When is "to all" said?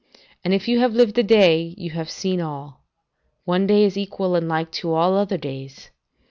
4.71-5.13